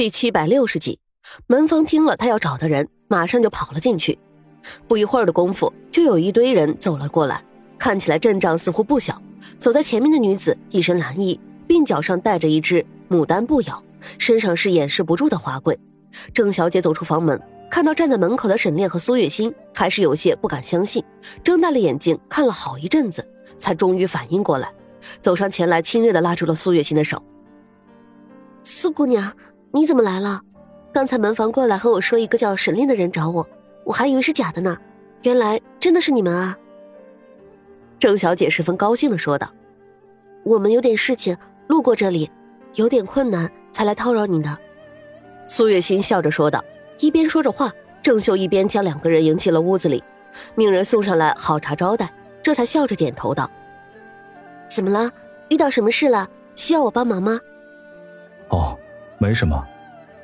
[0.00, 0.98] 第七百六十集，
[1.46, 4.18] 门房听了他要找的人，马上就跑了进去。
[4.88, 7.44] 不一会儿的功夫，就有一堆人走了过来，
[7.78, 9.20] 看起来阵仗似乎不小。
[9.58, 13.84] 走在前面的女子一身蓝衣，鬓角上戴着一只牡丹步摇，
[14.16, 15.78] 身上是掩饰不住的华贵。
[16.32, 17.38] 郑小姐走出房门，
[17.70, 21.04] 看到站在门口的沈炼和苏月心，还是有些不敢相信，
[21.44, 24.72] 睁大了眼睛看了好一阵子，才终于反应过来，
[25.20, 27.22] 走上前来，亲热的拉住了苏月心的手
[28.64, 29.30] ：“苏姑娘。”
[29.72, 30.40] 你怎么来了？
[30.92, 33.48] 刚才门房过来和我说，一个叫沈炼的人找我，
[33.84, 34.76] 我还以为是假的呢，
[35.22, 36.58] 原来真的是你们啊！
[37.96, 39.48] 郑小姐十分高兴的说道
[40.42, 41.36] ：“我们有点事情，
[41.68, 42.28] 路过这里，
[42.74, 44.58] 有点困难，才来叨扰你的。”
[45.46, 46.64] 苏月心笑着说道，
[46.98, 50.02] 一边说着话，郑秀一边将两个人迎进了屋子里，
[50.56, 52.10] 命人送上来好茶招待，
[52.42, 53.48] 这才笑着点头道
[54.68, 55.12] ：“怎么了？
[55.48, 56.28] 遇到什么事了？
[56.56, 57.38] 需要我帮忙吗？”
[58.50, 58.76] 哦。
[59.22, 59.62] 没什么，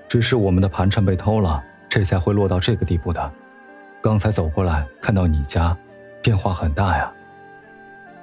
[0.09, 3.30] 只是我们的盘缠被偷了，这才会落到这个地步的。
[4.01, 5.77] 刚才走过来看到你家，
[6.23, 7.13] 变化很大呀。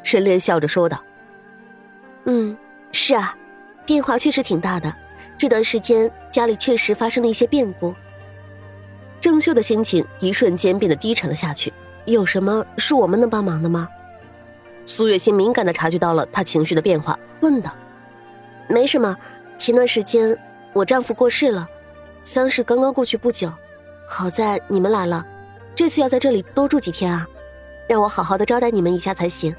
[0.02, 1.00] 沈炼笑着说道
[2.26, 2.58] ：“嗯，
[2.92, 3.38] 是啊，
[3.86, 4.92] 变化确实挺大的。
[5.38, 7.94] 这段时间家里确实发生了一些变故。”
[9.22, 11.72] 郑秀的心情一瞬间变得低沉了下去。
[12.06, 13.88] 有什么是我们能帮忙的吗？
[14.88, 17.72] 苏月心敏感的察觉到了他情绪的变化，问道
[18.68, 19.16] ：“没什么，
[19.56, 20.36] 前段时间……”
[20.74, 21.70] 我丈夫过世了，
[22.24, 23.52] 丧事刚刚过去不久，
[24.08, 25.26] 好在你们来了，
[25.76, 27.28] 这次要在这里多住几天啊，
[27.88, 29.56] 让我好好的招待你们一下才行。”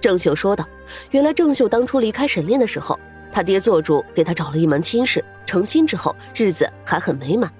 [0.00, 0.66] 郑秀说道。
[1.10, 2.96] 原来郑秀当初离开沈炼的时候，
[3.32, 7.52] 他爹做主给他找了一门亲事，成亲之后日子还很美满，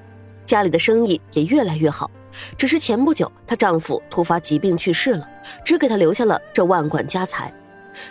[0.44, 2.08] 家里的生意也越来越好。
[2.56, 5.28] 只是前不久她丈夫突发疾病去世了，
[5.64, 7.52] 只给她留下了这万贯家财。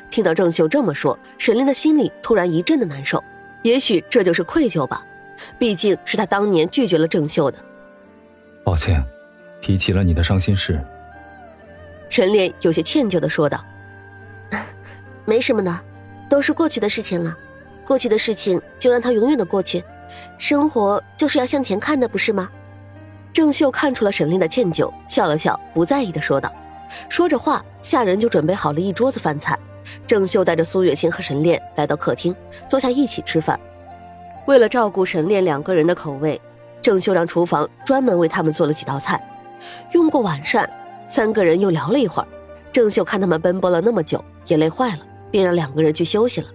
[0.10, 3.24] 听到郑秀这么说，沈炼的心里突然一阵的难受。
[3.66, 5.04] 也许这就是愧疚吧，
[5.58, 7.58] 毕竟是他当年拒绝了郑秀的。
[8.64, 9.04] 抱歉，
[9.60, 10.80] 提起了你的伤心事。
[12.08, 13.66] 沈炼有些歉疚的说道
[15.26, 15.82] ：“没什么的，
[16.30, 17.36] 都是过去的事情了，
[17.84, 19.84] 过去的事情就让它永远的过去。
[20.38, 22.48] 生活就是要向前看的，不是吗？”
[23.34, 26.54] 郑秀看出了沈炼的歉疚，笑了笑，不在意的说道。
[27.10, 29.58] 说着话，下人就准备好了一桌子饭菜。
[30.08, 32.36] 郑秀带着苏月心和沈炼来到客厅，
[32.68, 33.60] 坐下一起吃饭。
[34.48, 36.40] 为了照顾沈炼两个人的口味，
[36.82, 39.20] 郑秀让厨房专门为他们做了几道菜。
[39.94, 40.70] 用过晚膳，
[41.08, 42.28] 三个人又聊了一会儿。
[42.72, 45.00] 郑秀看他们奔波了那么久，也累坏了，
[45.32, 46.48] 便让两个人去休息了。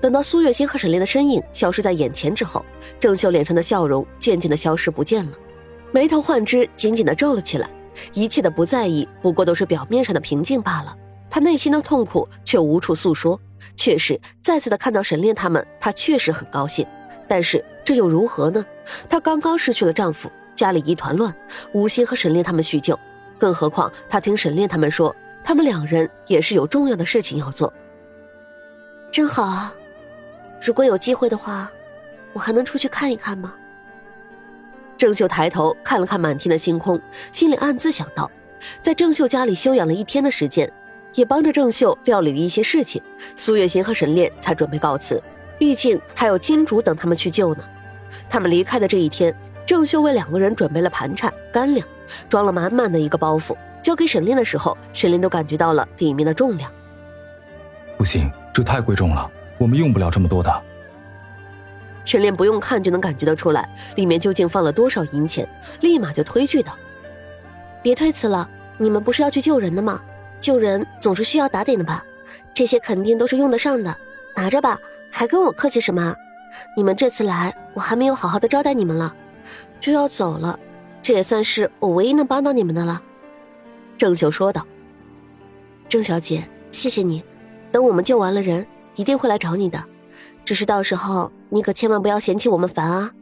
[0.00, 2.64] 等到苏月心和沈炼的身影消失在眼前之后，
[2.98, 5.32] 郑秀脸上的笑容渐渐的消失不见了，
[5.90, 7.68] 眉头幻之，紧紧的皱了起来。
[8.12, 10.96] 一切的不在意，不过都是表面上的平静罢了。
[11.34, 13.40] 他内心的痛苦却无处诉说，
[13.74, 16.86] 确实再次的看到沈炼他们，她确实很高兴。
[17.26, 18.64] 但是这又如何呢？
[19.08, 21.34] 她刚刚失去了丈夫，家里一团乱，
[21.72, 22.96] 无心和沈炼他们叙旧。
[23.36, 25.12] 更何况她听沈炼他们说，
[25.42, 27.74] 他们两人也是有重要的事情要做。
[29.10, 29.74] 真好啊！
[30.64, 31.68] 如果有机会的话，
[32.32, 33.56] 我还能出去看一看吗？
[34.96, 37.00] 郑秀抬头看了看满天的星空，
[37.32, 38.30] 心里暗自想到，
[38.80, 40.72] 在郑秀家里休养了一天的时间。
[41.14, 43.00] 也帮着郑秀料理了一些事情，
[43.36, 45.22] 苏月心和沈炼才准备告辞。
[45.58, 47.64] 毕竟还有金主等他们去救呢。
[48.28, 51.86] 他们离开的这一天，郑秀为两个人准备了盘缠、干粮，
[52.28, 56.70] 装了满满的一个包袱，交给沈炼的时候，沈炼都感觉到了里面的重量。
[57.96, 60.62] 不行，这太贵重了，我们用不了这么多的。
[62.04, 65.48] 沈炼不用看就能感觉得出来，里面究竟放了多少银钱，
[65.80, 66.74] 立马就推拒道
[67.80, 70.00] ：“别推辞了，你们不是要去救人的吗？”
[70.44, 72.04] 救人总是需要打点的吧，
[72.52, 73.96] 这些肯定都是用得上的，
[74.36, 74.78] 拿着吧，
[75.10, 76.14] 还跟我客气什么？
[76.76, 79.16] 你们这次来，我还没有好好的招待你们了，
[79.80, 80.60] 就要走了，
[81.00, 83.02] 这也算是我唯一能帮到你们的了。”
[83.96, 84.66] 郑秀说道。
[85.88, 87.24] “郑小姐，谢谢你，
[87.72, 88.66] 等我们救完了人，
[88.96, 89.82] 一定会来找你的，
[90.44, 93.12] 只是到时候你可千万不要嫌弃我们烦啊。”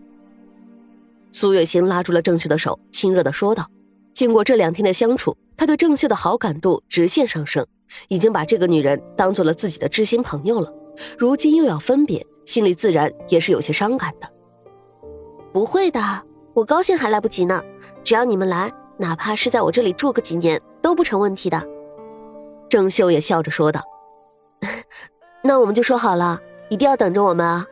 [1.30, 3.68] 苏月心拉住了郑秀的手，亲热的说道。
[4.12, 7.64] 经过这两天的相处，他对郑秀的好感度直线上升，
[8.08, 10.74] 已经把这个女人当做了自己的知心朋友了。
[11.16, 14.28] 如今又要分别，心里自然也是有些伤感的。
[15.52, 16.00] 不会的，
[16.52, 17.62] 我高兴还来不及呢。
[18.02, 21.64] 只要你们来，哪怕是在我这里住个几年都不成问题的。
[22.68, 23.84] 郑秀也笑着说道
[25.44, 27.64] ：“那我们就说好了，一定要等着我们啊。”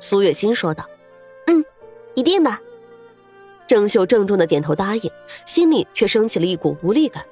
[0.00, 0.86] 苏月心说道
[1.48, 1.62] ：“嗯，
[2.14, 2.50] 一定的。”
[3.66, 5.10] 郑秀郑重的点头答应，
[5.46, 7.24] 心里却升起了一股无力感，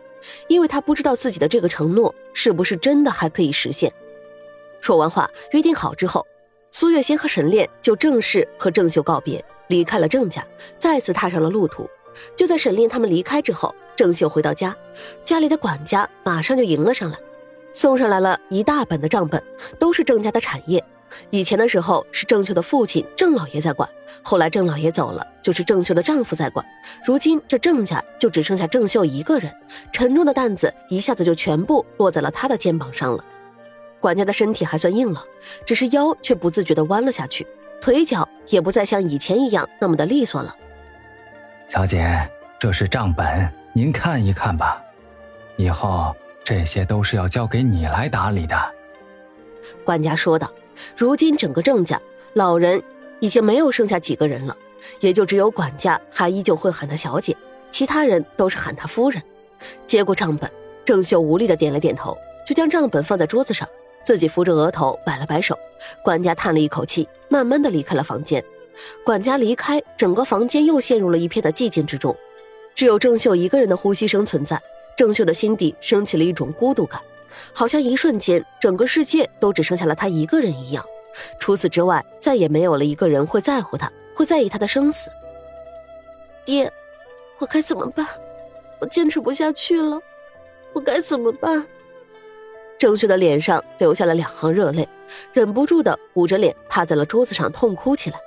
[0.49, 3.93] 因为他不知道自己的这个承诺是不是真的还可以实现。
[4.81, 6.27] 说完话，约定好之后，
[6.71, 10.45] 苏月仙和沈炼就正式和郑秀告别，离开了郑家，
[10.79, 11.89] 再次踏上了路途。
[12.37, 14.77] 就在沈炼他们离开之后，郑秀回到家，
[15.25, 17.19] 家里的管家马上就迎了上来，
[17.73, 19.43] 送上来了一大本的账本，
[19.79, 20.85] 都是郑家的产业。
[21.31, 23.89] 以前的时候是郑秀的父亲郑老爷在管，
[24.23, 26.65] 后来郑老爷走了，就是郑秀的丈夫在管。
[27.05, 29.53] 如今这郑家就只剩下郑秀一个人，
[29.93, 33.25] 沉重的担子一下子就全部落在了他的肩膀上了。
[34.01, 35.23] 管家的身体还算硬朗，
[35.65, 37.47] 只是腰却不自觉地弯了下去，
[37.81, 40.57] 腿脚也不再像以前一样那么的利索了。
[41.69, 42.29] 小姐，
[42.59, 44.83] 这是账本，您看一看吧。
[45.57, 48.57] 以后这些都是要交给你来打理的。
[49.85, 50.51] 管家说道。
[50.97, 52.01] 如今整个郑家
[52.35, 52.83] 老人
[53.21, 54.57] 已经没有剩下几个人了，
[55.01, 57.37] 也就只有管家还依旧会喊她小姐，
[57.71, 59.23] 其他人都是喊她夫人。
[59.87, 60.51] 接过账本，
[60.85, 62.17] 郑秀无力的点了点头，
[62.47, 63.69] 就将账本放在桌子上。
[64.05, 65.57] 自己扶着额头摆了摆手，
[66.03, 68.43] 管家叹了一口气，慢慢的离开了房间。
[69.05, 72.17] 管家离开，整个房间又陷入了一片的寂静之中，
[72.75, 74.61] 只有郑秀一个人的呼吸声存在。
[74.97, 77.01] 郑秀的心底升起了一种孤独感，
[77.53, 80.85] 好像一瞬间整个世界都只剩下了他一个人一样。
[81.39, 85.11] 除此之外，再也没有了一个人会在乎他，会在意他的生死。
[86.45, 86.73] 爹，
[87.39, 88.07] 我该怎么办？
[88.81, 90.01] 我坚持不下去了，
[90.73, 91.65] 我该怎么办？
[92.79, 94.89] 郑旭的脸上流下了两行热泪，
[95.33, 98.19] 忍不住的捂着脸趴在了桌子上痛哭起来。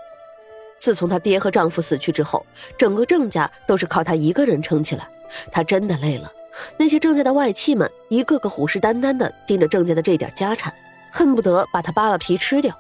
[0.78, 2.46] 自从她爹和丈夫死去之后，
[2.78, 5.10] 整个郑家都是靠她一个人撑起来。
[5.51, 6.31] 她真的累了。
[6.78, 10.74] 那些郑家的外戚们一个个虎视眈眈的盯着郑家的这点家产，
[11.12, 12.78] 恨不得把他扒了皮吃掉。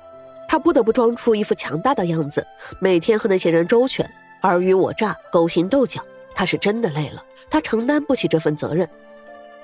[0.47, 2.45] 他不得不装出一副强大的样子，
[2.79, 4.09] 每天和那些人周旋，
[4.41, 6.01] 尔虞我诈，勾心斗角。
[6.35, 8.87] 他是真的累了，他承担不起这份责任。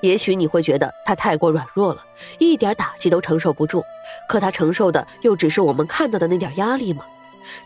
[0.00, 2.02] 也许你会觉得他太过软弱了，
[2.38, 3.84] 一点打击都承受不住。
[4.28, 7.04] 可他承受的又只是我们看到的那点压力吗？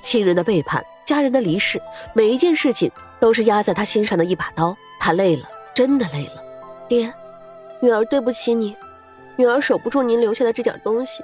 [0.03, 1.81] 亲人的背叛，家人的离世，
[2.13, 4.77] 每一件事情都是压在他心上的一把刀。
[4.99, 6.43] 他累了，真的累了。
[6.89, 7.13] 爹，
[7.81, 8.75] 女儿对不起你，
[9.37, 11.23] 女儿守不住您留下的这点东西，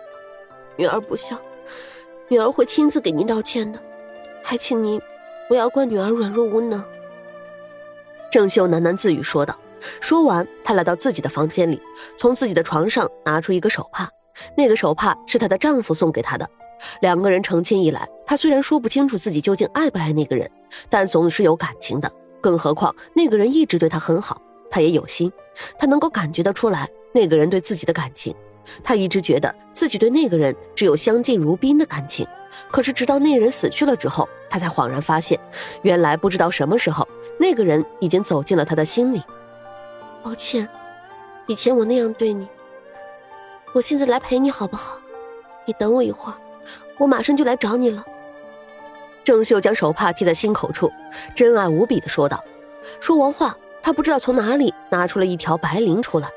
[0.77, 1.35] 女儿不孝，
[2.29, 3.81] 女儿会亲自给您道歉的。
[4.43, 5.01] 还请您
[5.49, 6.85] 不要怪女儿软弱无能。
[8.31, 9.59] 郑秀喃喃自语说道。
[10.01, 11.81] 说完，她来到自己的房间里，
[12.19, 14.09] 从自己的床上拿出一个手帕。
[14.55, 16.47] 那个手帕是她的丈夫送给她的。
[17.01, 20.49] 两个人成亲以来，她虽然说不清楚自己究竟爱不爱那个人，
[20.91, 22.13] 但总是有感情的。
[22.43, 25.33] 更何况那个人一直对她很好，她也有心，
[25.79, 28.35] 她能够感觉得出来那个人对自己的感情。
[28.85, 32.27] 她一直觉得自己对那个人只有相敬如宾的感情。
[32.71, 35.41] 可是直到那人死去了之后，她才恍然发现，
[35.81, 37.09] 原来不知道什么时候，
[37.39, 39.23] 那个人已经走进了她的心里。
[40.23, 40.69] 抱歉，
[41.47, 42.47] 以前我那样对你。
[43.73, 44.99] 我现在来陪你好不好？
[45.65, 46.37] 你等我一会儿，
[46.99, 48.05] 我马上就来找你了。
[49.25, 50.93] 郑秀将手帕贴在心口处，
[51.35, 52.43] 真爱无比的说道。
[53.01, 56.29] 说完话，他不知道从哪里拿出了一条白绫出来，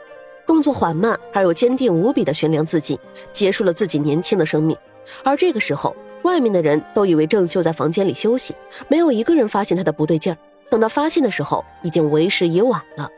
[0.46, 2.98] 动作缓慢而又坚定无比的悬梁自尽，
[3.32, 4.78] 结束了自己年轻的生命。
[5.24, 8.56] 而这个时候，外面的人都以为郑秀在房间里休息，
[8.88, 10.38] 没有一个人发现他的不对劲儿。
[10.70, 13.10] 等到发现的时候，已经为时已晚了。